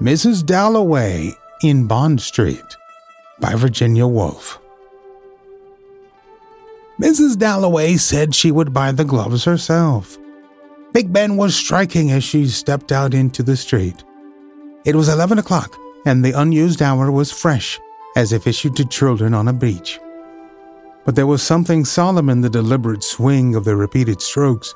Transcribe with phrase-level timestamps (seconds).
[0.00, 0.44] Mrs.
[0.44, 2.76] Dalloway in Bond Street
[3.40, 4.60] by Virginia Woolf.
[7.00, 7.38] Mrs.
[7.38, 10.18] Dalloway said she would buy the gloves herself.
[10.92, 14.04] Big Ben was striking as she stepped out into the street.
[14.84, 17.80] It was 11 o'clock, and the unused hour was fresh,
[18.16, 19.98] as if issued to children on a beach.
[21.06, 24.74] But there was something solemn in the deliberate swing of the repeated strokes,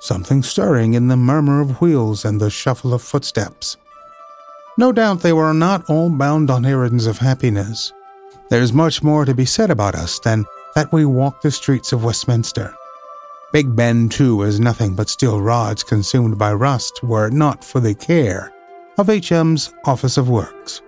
[0.00, 3.78] something stirring in the murmur of wheels and the shuffle of footsteps.
[4.76, 7.92] No doubt they were not all bound on errands of happiness.
[8.50, 12.02] There's much more to be said about us than that we walk the streets of
[12.02, 12.74] Westminster.
[13.52, 17.78] Big Ben, too, is nothing but steel rods consumed by rust were it not for
[17.78, 18.52] the care
[18.98, 20.82] of H.M.'s Office of Works.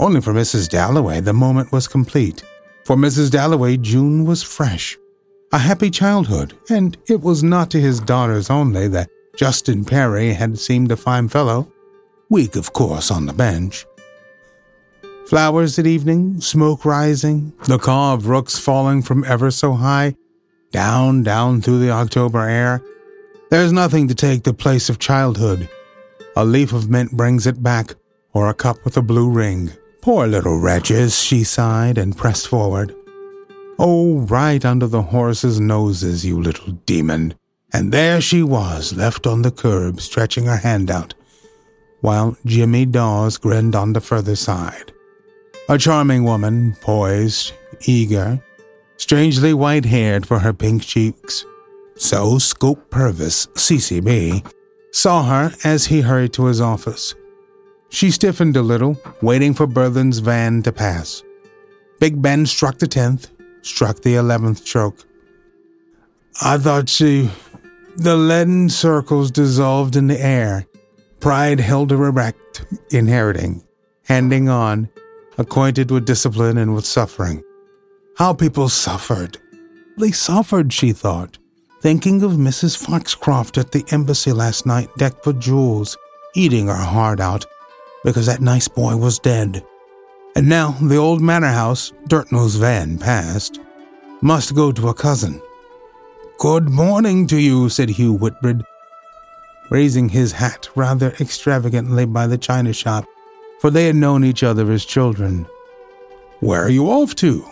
[0.00, 0.68] Only for Mrs.
[0.70, 2.42] Dalloway the moment was complete.
[2.84, 3.30] For Mrs.
[3.30, 4.96] Dalloway, June was fresh,
[5.52, 10.58] a happy childhood, and it was not to his daughters only that Justin Parry had
[10.58, 11.70] seemed a fine fellow,
[12.34, 13.86] weak, of course, on the bench.
[15.28, 20.16] Flowers at evening, smoke rising, the caw of rooks falling from ever so high,
[20.72, 22.82] down, down through the October air.
[23.50, 25.68] There's nothing to take the place of childhood.
[26.34, 27.94] A leaf of mint brings it back,
[28.32, 29.70] or a cup with a blue ring.
[30.02, 32.92] Poor little wretches, she sighed and pressed forward.
[33.78, 37.34] Oh, right under the horses' noses, you little demon.
[37.72, 41.14] And there she was, left on the curb, stretching her hand out,
[42.04, 44.92] while Jimmy Dawes grinned on the further side.
[45.70, 47.54] A charming woman, poised,
[47.86, 48.38] eager,
[48.98, 51.46] strangely white haired for her pink cheeks.
[51.96, 54.46] So Scope Purvis, CCB,
[54.92, 57.14] saw her as he hurried to his office.
[57.88, 61.22] She stiffened a little, waiting for Berthen's van to pass.
[62.00, 63.30] Big Ben struck the tenth,
[63.62, 64.98] struck the eleventh stroke.
[66.42, 67.30] I thought she.
[67.96, 70.66] The leaden circles dissolved in the air.
[71.24, 73.64] Pride held her erect, inheriting,
[74.02, 74.90] handing on,
[75.38, 77.42] acquainted with discipline and with suffering.
[78.18, 79.38] How people suffered.
[79.96, 81.38] They suffered, she thought,
[81.80, 82.76] thinking of Mrs.
[82.76, 85.96] Foxcroft at the embassy last night, decked with jewels,
[86.34, 87.46] eating her heart out
[88.04, 89.64] because that nice boy was dead.
[90.36, 93.60] And now the old manor house, Durtnall's van passed,
[94.20, 95.40] must go to a cousin.
[96.38, 98.62] Good morning to you, said Hugh Whitbread,
[99.74, 103.04] raising his hat rather extravagantly by the china shop,
[103.58, 105.44] for they had known each other as children.
[106.38, 107.44] Where are you off to?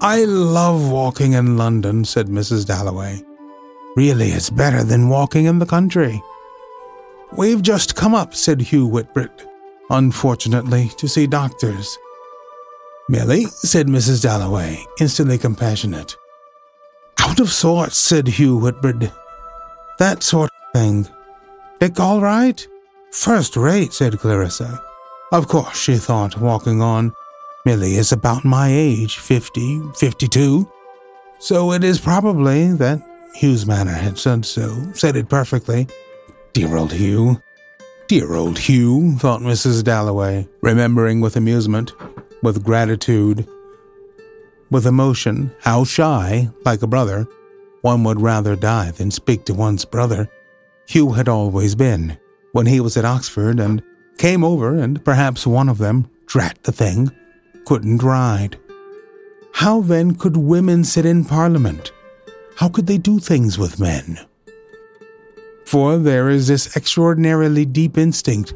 [0.00, 2.64] I love walking in London, said Mrs.
[2.66, 3.22] Dalloway.
[3.96, 6.22] Really, it's better than walking in the country.
[7.36, 9.46] We've just come up, said Hugh Whitbread,
[9.90, 11.98] unfortunately, to see doctors.
[13.10, 14.22] Milly, said Mrs.
[14.22, 16.16] Dalloway, instantly compassionate.
[17.18, 19.12] Out of sorts, said Hugh Whitbread.
[19.98, 21.08] That sort thing.
[21.80, 22.66] Dick all right?
[23.12, 24.82] First rate, said Clarissa.
[25.32, 27.12] Of course, she thought, walking on.
[27.64, 30.68] Milly is about my age, fifty, fifty-two.
[31.38, 33.00] So it is probably that
[33.34, 35.86] Hugh's manner had said so, said it perfectly.
[36.52, 37.40] Dear old Hugh.
[38.06, 39.82] Dear old Hugh, thought Mrs.
[39.82, 41.92] Dalloway, remembering with amusement,
[42.42, 43.48] with gratitude,
[44.70, 47.26] with emotion, how shy, like a brother,
[47.80, 50.28] one would rather die than speak to one's brother.
[50.86, 52.18] Hugh had always been,
[52.52, 53.82] when he was at Oxford and
[54.18, 57.10] came over, and perhaps one of them, drat the thing,
[57.64, 58.58] couldn't ride.
[59.54, 61.92] How then could women sit in Parliament?
[62.56, 64.18] How could they do things with men?
[65.66, 68.54] For there is this extraordinarily deep instinct,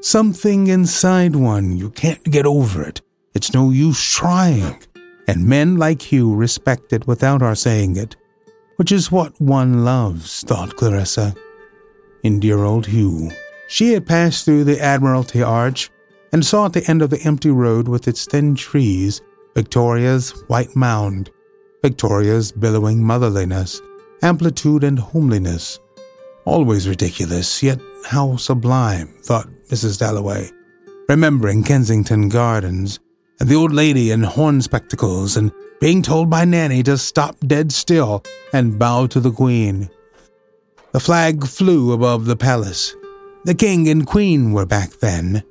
[0.00, 3.00] something inside one, you can't get over it.
[3.34, 4.80] It's no use trying.
[5.26, 8.16] And men like Hugh respect it without our saying it,
[8.76, 11.34] which is what one loves, thought Clarissa.
[12.22, 13.30] In dear old Hugh.
[13.68, 15.90] She had passed through the Admiralty Arch
[16.32, 19.20] and saw at the end of the empty road with its thin trees
[19.54, 21.30] Victoria's white mound,
[21.82, 23.80] Victoria's billowing motherliness,
[24.22, 25.78] amplitude, and homeliness
[26.44, 29.98] Always ridiculous, yet how sublime, thought Mrs.
[29.98, 30.50] Dalloway,
[31.08, 32.98] remembering Kensington Gardens
[33.38, 37.72] and the old lady in horn spectacles and being told by Nanny to stop dead
[37.72, 39.90] still and bow to the Queen.
[40.92, 42.96] The flag flew above the palace.
[43.44, 45.44] The king and queen were back then.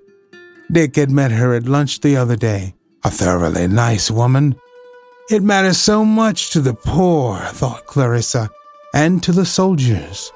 [0.69, 2.75] Dick had met her at lunch the other day.
[3.05, 4.55] A thoroughly nice woman.
[5.29, 8.49] It matters so much to the poor, thought Clarissa,
[8.93, 10.31] and to the soldiers.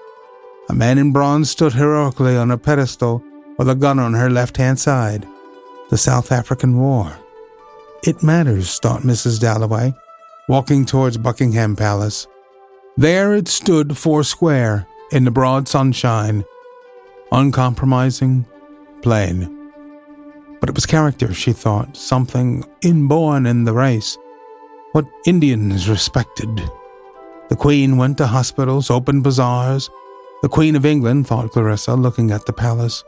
[0.69, 3.21] A man in bronze stood heroically on a pedestal
[3.57, 5.27] with a gun on her left hand side.
[5.89, 7.19] The South African War.
[8.03, 9.39] It matters, thought Mrs.
[9.41, 9.93] Dalloway,
[10.47, 12.25] walking towards Buckingham Palace.
[12.95, 16.43] There it stood four square in the broad sunshine,
[17.31, 18.45] uncompromising,
[19.03, 19.71] plain.
[20.59, 24.17] But it was character, she thought, something inborn in the race,
[24.93, 26.49] what Indians respected.
[27.49, 29.87] The Queen went to hospitals, opened bazaars.
[30.41, 33.03] The Queen of England, thought Clarissa, looking at the palace.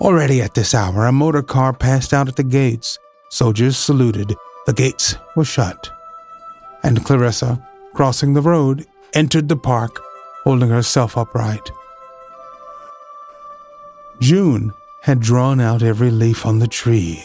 [0.00, 2.98] Already at this hour, a motor car passed out at the gates.
[3.28, 4.34] Soldiers saluted.
[4.66, 5.90] The gates were shut.
[6.82, 10.00] And Clarissa, crossing the road, entered the park,
[10.48, 11.70] holding herself upright.
[14.18, 14.72] June
[15.02, 17.22] had drawn out every leaf on the tree.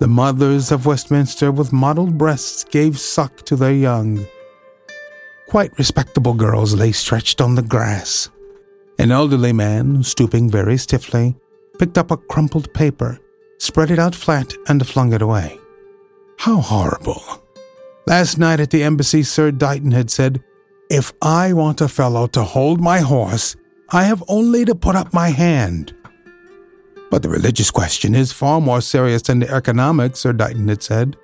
[0.00, 4.26] The mothers of Westminster with mottled breasts gave suck to their young.
[5.46, 8.28] Quite respectable girls lay stretched on the grass.
[8.98, 11.36] An elderly man, stooping very stiffly,
[11.78, 13.20] picked up a crumpled paper,
[13.58, 15.60] spread it out flat, and flung it away.
[16.38, 17.22] How horrible.
[18.08, 20.42] Last night at the embassy, Sir Dighton had said,
[20.90, 23.56] If I want a fellow to hold my horse,
[23.90, 25.94] I have only to put up my hand.
[27.10, 31.16] But the religious question is far more serious than the economic, Sir Dighton had said,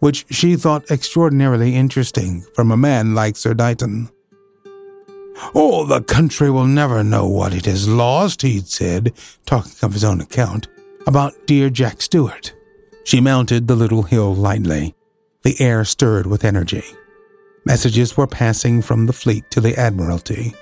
[0.00, 4.10] which she thought extraordinarily interesting from a man like Sir Dighton.
[5.54, 9.12] Oh, the country will never know what it has lost, he'd said,
[9.44, 10.68] talking of his own account,
[11.06, 12.54] about dear Jack Stewart.
[13.04, 14.94] She mounted the little hill lightly.
[15.42, 16.84] The air stirred with energy.
[17.68, 20.54] Messages were passing from the fleet to the Admiralty.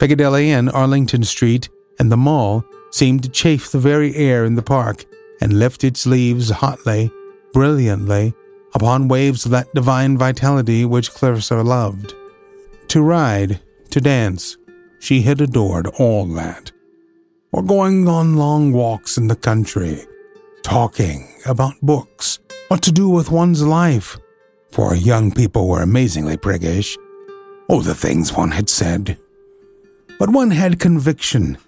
[0.00, 1.68] Piccadilly and Arlington Street
[2.00, 5.04] and the Mall seemed to chafe the very air in the park
[5.40, 7.12] and lift its leaves hotly,
[7.52, 8.34] brilliantly,
[8.74, 12.14] upon waves of that divine vitality which Clarissa loved.
[12.88, 14.56] To ride, to dance,
[14.98, 16.72] she had adored all that.
[17.52, 20.04] Or going on long walks in the country,
[20.64, 24.18] talking about books, what to do with one's life,
[24.70, 26.96] for young people were amazingly priggish.
[27.68, 29.18] Oh, the things one had said.
[30.18, 31.58] But one had conviction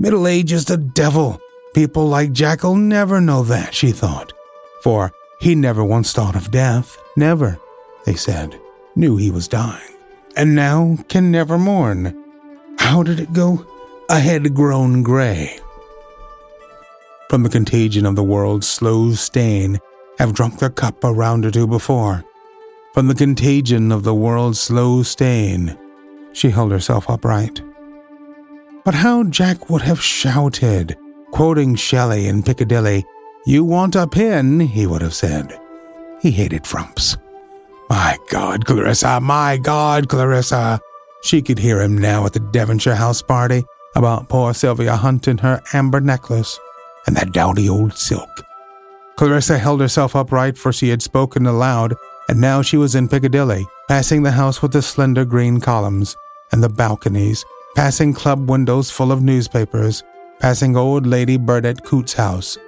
[0.00, 1.40] Middle age is the devil.
[1.74, 4.32] People like Jack'll never know that, she thought.
[4.80, 5.10] For
[5.40, 6.96] he never once thought of death.
[7.16, 7.58] Never,
[8.04, 8.60] they said.
[8.94, 9.96] Knew he was dying.
[10.36, 12.16] And now can never mourn.
[12.78, 13.66] How did it go?
[14.08, 15.58] A head grown gray.
[17.28, 19.80] From the contagion of the world's slow stain,
[20.20, 22.24] have drunk their cup a round or two before.
[22.94, 25.78] From the contagion of the world's slow stain,
[26.32, 27.62] she held herself upright.
[28.84, 30.96] But how Jack would have shouted,
[31.30, 33.04] quoting Shelley in Piccadilly,
[33.46, 35.58] You want a pin, he would have said.
[36.22, 37.16] He hated frumps.
[37.90, 40.80] My God, Clarissa, my God, Clarissa.
[41.22, 43.64] She could hear him now at the Devonshire house party
[43.96, 46.58] about poor Sylvia Hunt and her amber necklace
[47.06, 48.28] and that dowdy old silk.
[49.16, 51.94] Clarissa held herself upright, for she had spoken aloud,
[52.28, 56.16] and now she was in Piccadilly, passing the house with the slender green columns
[56.52, 57.44] and the balconies
[57.78, 60.02] passing club windows full of newspapers,
[60.40, 62.58] passing old Lady Burdett Coutts' house,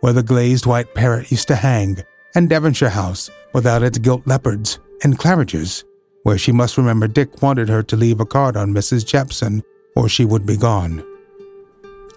[0.00, 1.96] where the glazed white parrot used to hang,
[2.34, 5.84] and Devonshire House, without its gilt leopards, and Claridge's,
[6.22, 9.06] where she must remember Dick wanted her to leave a card on Mrs.
[9.06, 9.62] Jepson,
[9.96, 11.02] or she would be gone.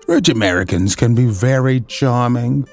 [0.09, 2.67] Rich Americans can be very charming.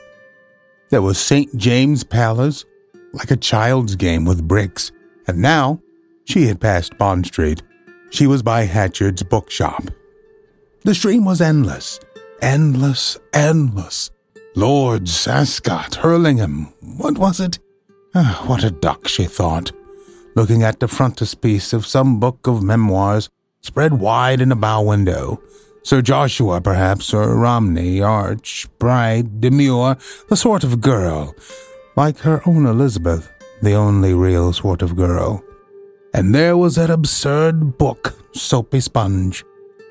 [0.91, 1.55] There was St.
[1.57, 2.65] James Palace,
[3.13, 4.93] like a child's game with bricks,
[5.27, 5.81] and now
[6.25, 7.63] she had passed Bond Street
[8.11, 9.85] she was by Hatchard's bookshop.
[10.85, 12.01] The stream was endless,
[12.41, 14.11] endless, endless.
[14.55, 17.59] Lords, Ascot, Hurlingham, what was it?
[18.15, 19.71] Ah, what a duck, she thought,
[20.35, 23.29] looking at the frontispiece of some book of memoirs
[23.61, 25.41] spread wide in a bow window.
[25.85, 29.97] Sir Joshua, perhaps, or Romney, arch, bright, demure,
[30.29, 31.35] the sort of girl,
[31.99, 33.29] like her own Elizabeth,
[33.61, 35.43] the only real sort of girl.
[36.15, 39.45] And there was that absurd book, Soapy Sponge,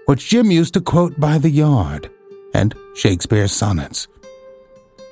[0.05, 2.09] which Jim used to quote by the yard,
[2.53, 4.07] and Shakespeare's sonnets.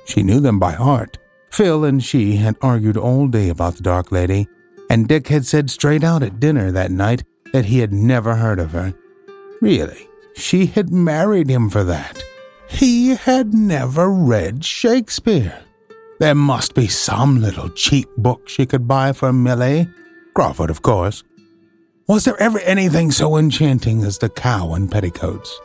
[0.06, 1.18] She knew them by heart.
[1.50, 4.48] Phil and she had argued all day about the Dark Lady,
[4.88, 8.58] and Dick had said straight out at dinner that night that he had never heard
[8.58, 8.94] of her.
[9.60, 12.24] Really, she had married him for that.
[12.70, 15.65] He had never read Shakespeare.
[16.18, 19.86] There must be some little cheap book she could buy for Milly
[20.34, 21.22] Cranford, of course.
[22.08, 25.60] Was there ever anything so enchanting as the cow in petticoats?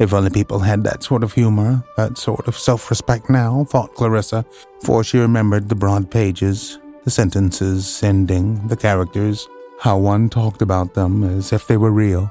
[0.00, 3.94] If only people had that sort of humor, that sort of self respect now, thought
[3.94, 4.46] Clarissa,
[4.82, 9.46] for she remembered the broad pages, the sentences ending, the characters,
[9.80, 12.30] how one talked about them as if they were real.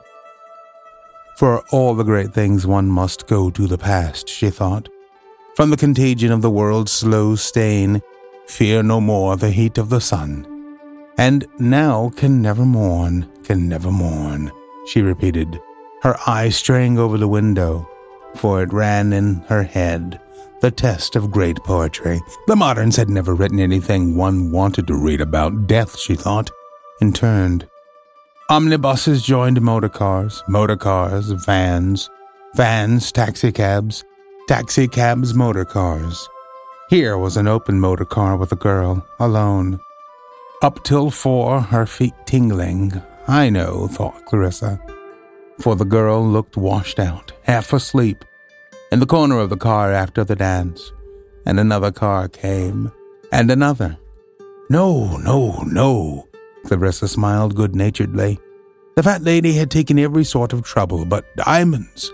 [1.38, 4.90] For all the great things one must go to the past, she thought.
[5.56, 8.02] From the contagion of the world's slow stain,
[8.46, 10.46] fear no more the heat of the sun.
[11.18, 14.52] And now can never mourn, can never mourn,
[14.88, 15.58] she repeated,
[16.02, 17.90] her eyes straying over the window,
[18.36, 20.20] for it ran in her head
[20.62, 22.20] the test of great poetry.
[22.48, 26.50] The moderns had never written anything one wanted to read about death, she thought,
[27.00, 27.68] and turned.
[28.50, 32.10] Omnibuses joined motor cars, motor cars, vans,
[32.56, 34.04] vans, taxicabs,
[34.48, 36.30] taxicabs, motor cars.
[36.90, 39.80] Here was an open motor car with a girl, alone.
[40.62, 43.02] Up till four, her feet tingling.
[43.28, 44.80] I know, thought Clarissa,
[45.60, 48.24] for the girl looked washed out, half asleep,
[48.92, 50.94] in the corner of the car after the dance.
[51.48, 52.92] And another car came,
[53.32, 53.98] and another.
[54.70, 56.28] No, no, no,
[56.66, 58.40] Clarissa smiled good naturedly.
[58.96, 62.12] The fat lady had taken every sort of trouble but diamonds.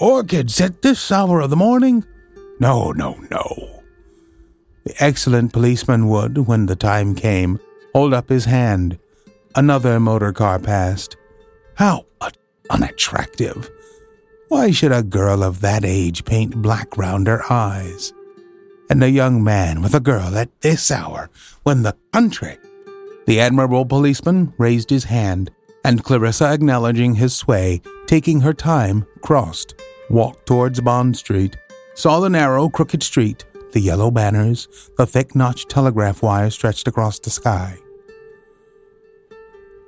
[0.00, 2.04] Orchids at this hour of the morning?
[2.58, 3.82] No, no, no.
[4.84, 7.60] The excellent policeman would, when the time came,
[7.94, 8.98] hold up his hand.
[9.54, 11.16] Another motor car passed.
[11.74, 12.06] How
[12.70, 13.70] unattractive!
[14.48, 18.14] Why should a girl of that age paint black round her eyes?
[18.88, 21.28] And a young man with a girl at this hour,
[21.62, 22.56] when the country
[23.26, 25.50] the admirable policeman raised his hand,
[25.84, 29.74] and Clarissa, acknowledging his sway, taking her time, crossed,
[30.10, 31.56] walked towards Bond Street,
[31.94, 37.18] saw the narrow, crooked street, the yellow banners, the thick notched telegraph wires stretched across
[37.18, 37.78] the sky.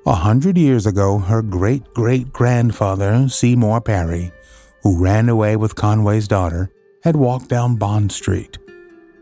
[0.07, 4.33] A hundred years ago, her great great grandfather, Seymour Parry,
[4.83, 6.71] who ran away with Conway's daughter,
[7.05, 8.59] had walked down Bond Street.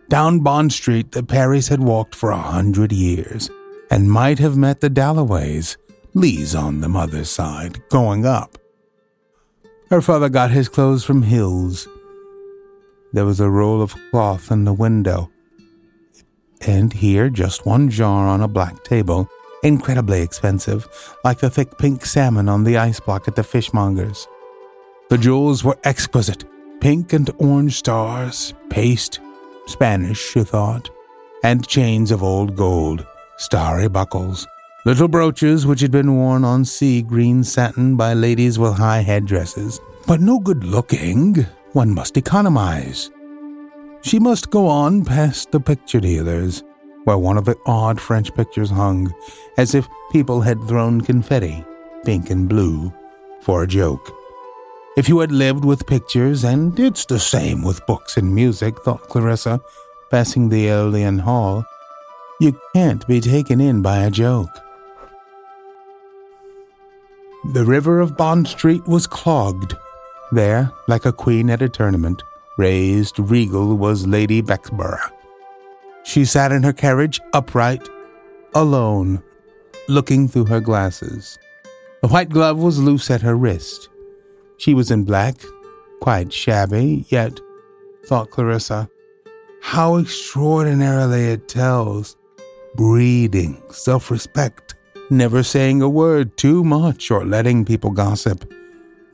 [0.09, 3.51] Down Bond Street, the Parrys had walked for a hundred years
[3.91, 5.77] and might have met the Dalloways,
[6.13, 8.60] Leighs on the mother's side, going up.
[9.91, 11.89] Her father got his clothes from Hills.
[13.13, 15.33] There was a roll of cloth in the window,
[16.61, 19.29] and here just one jar on a black table,
[19.65, 20.87] incredibly expensive,
[21.25, 24.29] like the thick pink salmon on the ice block at the fishmonger's.
[25.09, 26.45] The jewels were exquisite
[26.81, 29.19] pink and orange stars, paste,
[29.67, 30.89] Spanish, she thought,
[31.43, 33.05] and chains of old gold
[33.39, 34.47] starry buckles,
[34.87, 39.81] little brooches which had been worn on sea green satin by ladies with high headdresses,
[40.07, 41.47] but no good looking.
[41.73, 43.11] One must economize.
[44.03, 46.65] She must go on past the picture dealers,
[47.05, 49.13] where one of the odd French pictures hung,
[49.59, 51.65] as if people had thrown confetti,
[52.05, 52.93] pink and blue,
[53.43, 54.17] for a joke.
[54.97, 59.09] If you had lived with pictures, and it's the same with books and music, thought
[59.09, 59.61] Clarissa,
[60.11, 61.65] passing the Aeolian Hall,
[62.41, 64.51] you can't be taken in by a joke.
[67.45, 69.75] The river of Bond Street was clogged.
[70.31, 72.23] There, like a queen at a tournament,
[72.59, 75.11] raised regal was Lady Bexborough.
[76.05, 77.89] She sat in her carriage upright,
[78.55, 79.23] alone,
[79.89, 81.39] looking through her glasses.
[82.03, 83.89] The white glove was loose at her wrist.
[84.59, 85.37] She was in black,
[86.01, 87.41] quite shabby, yet,
[88.05, 88.91] thought Clarissa,
[89.63, 92.17] how extraordinarily it tells
[92.75, 94.70] breeding self respect,
[95.11, 98.51] never saying a word too much or letting people gossip.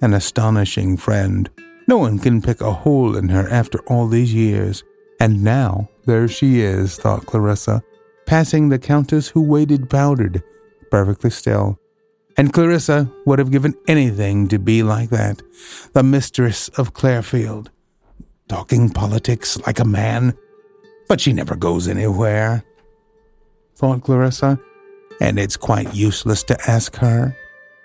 [0.00, 1.48] An astonishing friend.
[1.88, 4.84] No one can pick a hole in her after all these years.
[5.20, 7.82] And now, there she is, thought Clarissa,
[8.26, 10.42] passing the countess who waited powdered,
[10.90, 11.78] perfectly still.
[12.36, 15.40] And Clarissa would have given anything to be like that,
[15.94, 17.68] the mistress of Clarefield,
[18.48, 20.36] talking politics like a man.
[21.08, 22.64] But she never goes anywhere
[23.76, 24.58] thought Clarissa,
[25.20, 27.36] and it's quite useless to ask her.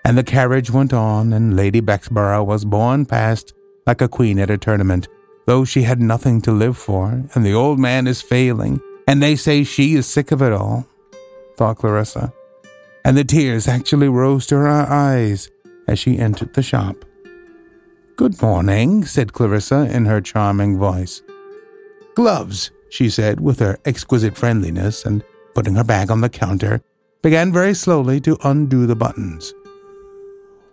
[0.04, 3.54] And the carriage went on, and Lady Bexborough was borne past
[3.86, 5.08] like a queen at a tournament,
[5.46, 9.36] though she had nothing to live for, and the old man is failing, and they
[9.36, 10.86] say she is sick of it all,
[11.56, 12.32] thought Clarissa.
[13.04, 15.50] And the tears actually rose to her eyes
[15.88, 17.04] as she entered the shop.
[18.16, 21.22] Good morning, said Clarissa in her charming voice.
[22.14, 25.24] Gloves, she said with her exquisite friendliness, and
[25.54, 26.82] putting her bag on the counter,
[27.22, 29.54] began very slowly to undo the buttons.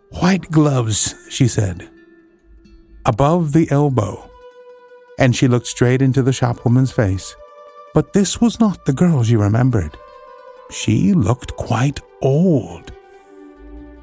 [0.10, 1.90] White gloves, she said,
[3.06, 4.30] above the elbow.
[5.20, 7.36] And she looked straight into the shopwoman's face.
[7.94, 9.98] But this was not the girl she remembered.
[10.72, 12.92] She looked quite old.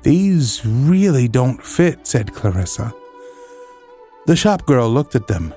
[0.02, 2.94] These really don't fit, said Clarissa.
[4.26, 5.54] The shop girl looked at them.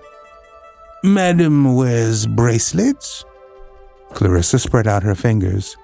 [1.03, 3.25] Madam wears bracelets?
[4.13, 5.77] Clarissa spread out her fingers.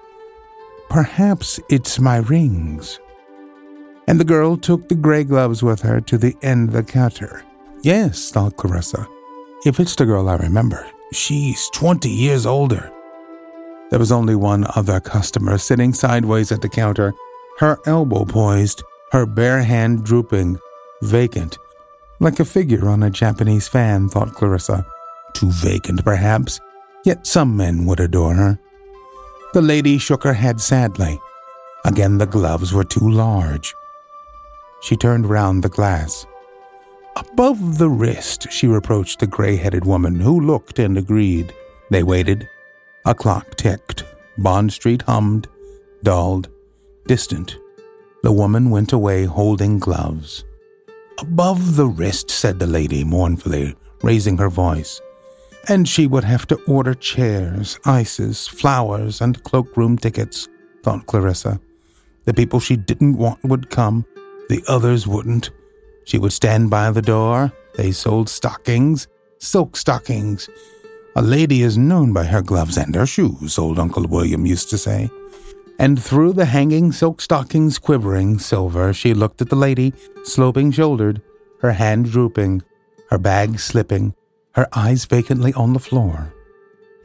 [0.89, 2.99] Perhaps it's my rings.
[4.07, 7.43] And the girl took the gray gloves with her to the end of the counter.
[7.81, 9.07] Yes, thought Clarissa.
[9.65, 12.91] If it's the girl I remember, she's twenty years older.
[13.89, 17.13] There was only one other customer sitting sideways at the counter,
[17.59, 20.59] her elbow poised, her bare hand drooping,
[21.01, 21.57] vacant,
[22.19, 24.85] like a figure on a Japanese fan, thought Clarissa.
[25.33, 26.59] Too vacant, perhaps,
[27.05, 28.59] yet some men would adore her.
[29.55, 31.17] The lady shook her head sadly.
[31.85, 33.73] Again, the gloves were too large.
[34.81, 36.25] She turned round the glass.
[37.15, 41.53] Above the wrist, she reproached the gray headed woman, who looked and agreed.
[41.89, 42.49] They waited.
[43.05, 44.03] A clock ticked.
[44.37, 45.47] Bond Street hummed,
[46.03, 46.49] dulled,
[47.07, 47.55] distant.
[48.23, 50.43] The woman went away holding gloves.
[51.17, 54.99] Above the wrist, said the lady mournfully, raising her voice.
[55.67, 60.47] And she would have to order chairs, ices, flowers, and cloakroom tickets,
[60.83, 61.59] thought Clarissa.
[62.25, 64.05] The people she didn't want would come,
[64.49, 65.49] the others wouldn't.
[66.05, 67.51] She would stand by the door.
[67.75, 69.07] They sold stockings,
[69.39, 70.49] silk stockings.
[71.15, 74.77] A lady is known by her gloves and her shoes, old Uncle William used to
[74.77, 75.09] say.
[75.79, 79.93] And through the hanging silk stockings quivering silver, she looked at the lady,
[80.23, 81.21] sloping shouldered,
[81.61, 82.61] her hand drooping,
[83.09, 84.13] her bag slipping,
[84.55, 86.33] her eyes vacantly on the floor.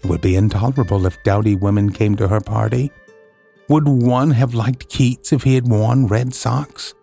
[0.03, 2.91] It would be intolerable if dowdy women came to her party.
[3.69, 6.95] Would one have liked Keats if he had worn red socks?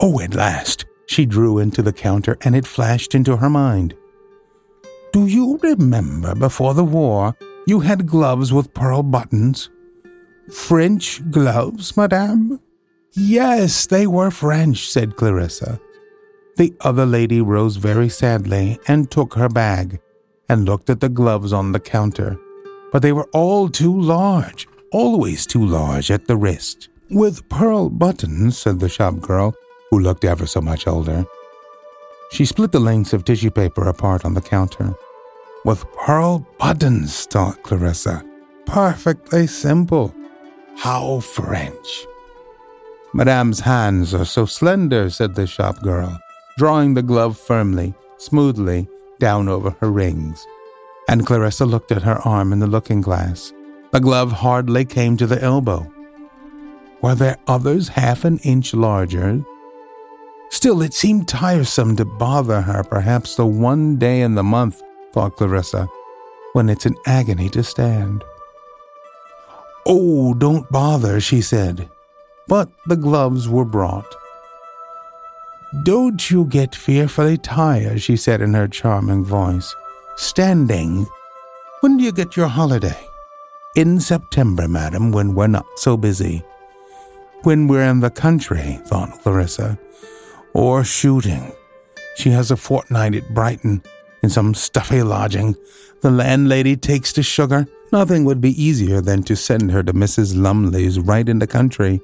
[0.00, 3.94] Oh, at last, she drew into the counter and it flashed into her mind.
[5.12, 9.70] Do you remember before the war you had gloves with pearl buttons?
[10.52, 12.60] French gloves, madame?
[13.12, 15.80] Yes, they were French, said Clarissa.
[16.56, 20.00] The other lady rose very sadly and took her bag
[20.48, 22.38] and looked at the gloves on the counter,
[22.92, 26.88] but they were all too large, always too large at the wrist.
[27.10, 29.54] With pearl buttons, said the shop girl,
[29.90, 31.26] who looked ever so much older.
[32.32, 34.94] She split the lengths of tissue paper apart on the counter.
[35.64, 38.24] With pearl buttons, thought Clarissa.
[38.64, 40.14] Perfectly simple.
[40.76, 42.06] How French.
[43.12, 46.18] Madame's hands are so slender, said the shop girl,
[46.56, 48.88] drawing the glove firmly, smoothly,
[49.18, 50.46] down over her rings.
[51.08, 53.52] And Clarissa looked at her arm in the looking glass.
[53.92, 55.90] The glove hardly came to the elbow.
[57.02, 59.44] Were there others half an inch larger?
[60.50, 65.36] Still, it seemed tiresome to bother her perhaps the one day in the month, thought
[65.36, 65.88] Clarissa,
[66.54, 68.24] when it's an agony to stand.
[69.84, 71.88] Oh, don't bother, she said.
[72.48, 74.14] But the gloves were brought.
[75.82, 79.74] Don't you get fearfully tired, she said in her charming voice.
[80.16, 81.06] Standing.
[81.80, 82.98] When do you get your holiday?
[83.74, 86.44] In September, madam, when we're not so busy.
[87.42, 89.78] When we're in the country, thought Clarissa
[90.54, 91.52] or shooting.
[92.16, 93.82] She has a fortnight at Brighton
[94.22, 95.56] in some stuffy lodging.
[96.00, 97.66] The landlady takes to sugar.
[97.92, 100.40] Nothing would be easier than to send her to Mrs.
[100.40, 102.00] Lumley's right in the country,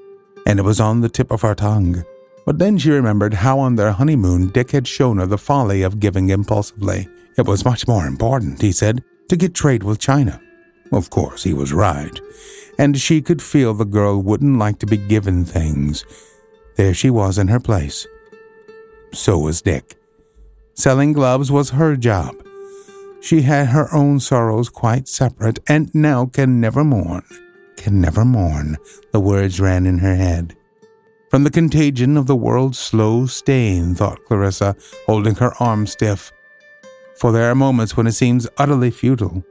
[0.47, 2.05] and it was on the tip of her tongue.
[2.45, 6.01] But then she remembered how on their honeymoon Dick had shown her the folly of
[6.01, 7.09] giving impulsively.
[7.39, 10.41] It was much more important, he said, to get trade with China.
[10.93, 12.21] Of course, he was right,
[12.79, 16.05] and she could feel the girl wouldn't like to be given things.
[16.77, 18.07] There she was in her place,
[19.13, 19.97] so was Dick.
[20.75, 22.35] Selling gloves was her job.
[23.21, 27.23] She had her own sorrows quite separate, and now can never mourn,
[27.77, 28.77] can never mourn,
[29.13, 30.57] the words ran in her head.
[31.33, 36.31] From the contagion of the world's slow stain, thought Clarissa, holding her arm stiff.
[37.17, 39.43] For there are moments when it seems utterly futile.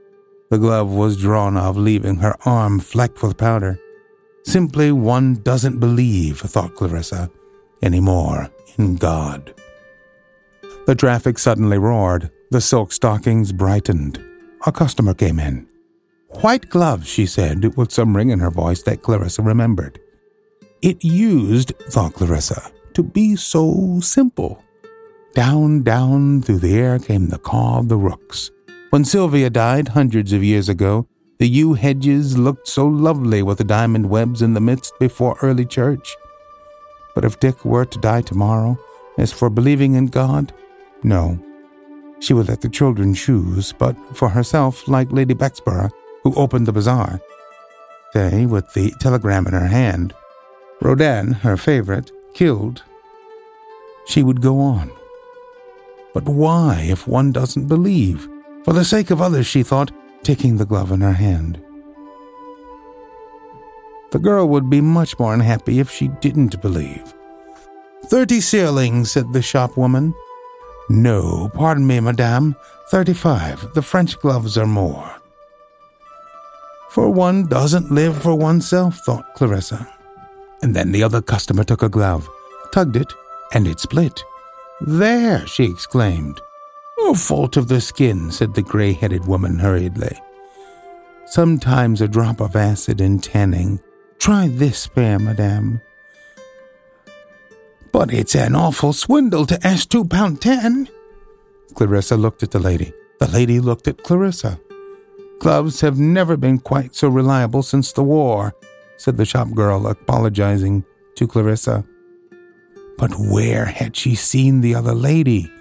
[0.51, 3.79] The glove was drawn off, leaving her arm flecked with powder.
[4.43, 7.31] Simply one doesn't believe, thought Clarissa,
[7.81, 9.51] any more in God.
[10.85, 12.29] The traffic suddenly roared.
[12.51, 14.23] The silk stockings brightened.
[14.67, 15.65] A customer came in.
[16.27, 19.99] White gloves, she said, with some ring in her voice that Clarissa remembered.
[20.81, 24.63] It used, thought Clarissa, to be so simple.
[25.35, 28.49] Down, down through the air came the caw of the rooks.
[28.89, 33.63] When Sylvia died hundreds of years ago, the yew hedges looked so lovely with the
[33.63, 36.15] diamond webs in the midst before early church.
[37.13, 38.75] But if Dick were to die tomorrow,
[39.19, 40.51] as for believing in God,
[41.03, 41.37] no.
[42.19, 45.91] She would let the children choose, but for herself, like Lady Bexborough,
[46.23, 47.21] who opened the bazaar,
[48.13, 50.13] say, with the telegram in her hand,
[50.81, 52.83] Roden, her favorite, killed,
[54.05, 54.91] she would go on.
[56.13, 58.27] But why if one doesn't believe?
[58.65, 59.91] For the sake of others, she thought,
[60.23, 61.61] taking the glove in her hand.
[64.11, 67.13] The girl would be much more unhappy if she didn't believe.
[68.07, 70.13] Thirty shillings, said the shopwoman.
[70.89, 72.55] No, pardon me, madame.
[72.89, 73.73] Thirty-five.
[73.73, 75.09] The French gloves are more.
[76.89, 79.87] For one doesn't live for oneself, thought Clarissa.
[80.61, 82.29] And then the other customer took a glove,
[82.73, 83.11] tugged it,
[83.53, 84.23] and it split.
[84.81, 86.39] There, she exclaimed.
[86.99, 90.19] No fault of the skin, said the gray headed woman hurriedly.
[91.25, 93.79] Sometimes a drop of acid in tanning.
[94.19, 95.81] Try this pair, madame.
[97.91, 100.89] But it's an awful swindle to ask two pound ten.
[101.75, 102.93] Clarissa looked at the lady.
[103.19, 104.59] The lady looked at Clarissa.
[105.39, 108.53] Gloves have never been quite so reliable since the war,
[109.01, 110.85] said the shop girl, apologizing
[111.15, 111.83] to Clarissa.
[112.99, 115.51] But where had she seen the other lady?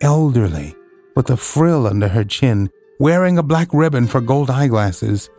[0.00, 0.74] Elderly,
[1.14, 5.30] with a frill under her chin, wearing a black ribbon for gold eyeglasses.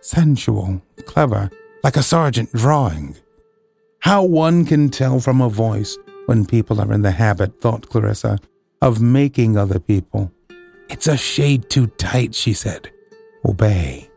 [0.00, 1.50] Sensual, clever,
[1.82, 3.16] like a Sargent drawing.
[3.98, 8.38] How one can tell from a voice when people are in the habit, thought Clarissa,
[8.80, 10.30] of making other people.
[10.88, 12.92] It's a shade too tight, she said.
[13.44, 14.10] Obey.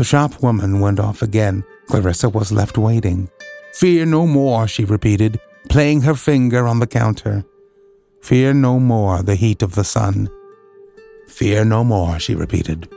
[0.00, 1.62] The shopwoman went off again.
[1.86, 3.28] Clarissa was left waiting.
[3.74, 7.44] Fear no more, she repeated, playing her finger on the counter.
[8.22, 10.30] Fear no more the heat of the sun.
[11.28, 12.90] Fear no more, she repeated.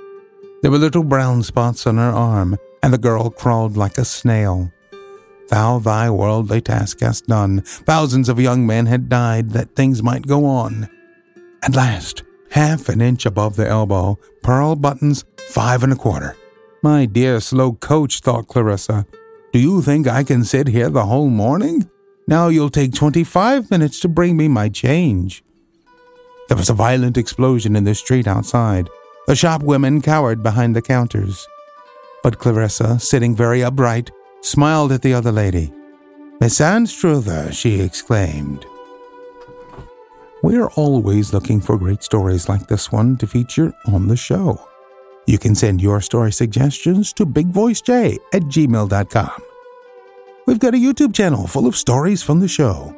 [0.62, 4.72] There were little brown spots on her arm, and the girl crawled like a snail.
[5.50, 7.64] Thou thy worldly task hast done.
[7.66, 10.88] Thousands of young men had died that things might go on.
[11.64, 16.38] At last, half an inch above the elbow, pearl buttons, five and a quarter.
[16.84, 19.06] My dear slow coach, thought Clarissa,
[19.54, 21.90] do you think I can sit here the whole morning?
[22.28, 25.46] Now you'll take twenty five minutes to bring me my change.
[26.50, 28.90] There was a violent explosion in the street outside.
[29.28, 31.48] The shop women cowered behind the counters.
[32.22, 35.72] But Clarissa, sitting very upright, smiled at the other lady.
[36.42, 38.66] Miss Anstruther, she exclaimed.
[40.44, 44.60] We are always looking for great stories like this one to feature on the show.
[45.26, 49.42] You can send your story suggestions to bigvoicej at gmail.com.
[50.46, 52.94] We've got a YouTube channel full of stories from the show.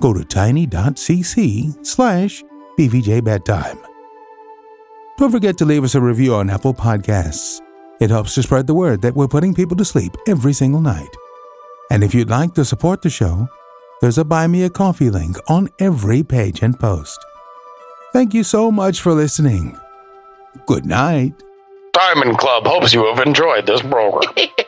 [0.00, 2.44] Go to tiny.cc slash
[2.78, 3.84] bvjbedtime.
[5.16, 7.60] Don't forget to leave us a review on Apple Podcasts.
[8.00, 11.08] It helps to spread the word that we're putting people to sleep every single night.
[11.90, 13.48] And if you'd like to support the show,
[14.00, 17.18] there's a Buy Me a Coffee link on every page and post.
[18.12, 19.76] Thank you so much for listening.
[20.66, 21.34] Good night.
[21.92, 24.32] Diamond Club hopes you have enjoyed this program.